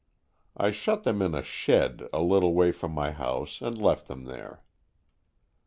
I 0.57 0.71
shut 0.71 1.03
them 1.03 1.21
in 1.21 1.35
a 1.35 1.43
shed 1.43 2.09
a 2.11 2.23
little 2.23 2.55
way 2.55 2.71
from 2.71 2.91
my 2.91 3.11
house 3.11 3.61
and 3.61 3.79
left 3.79 4.07
them 4.07 4.23
there. 4.23 4.63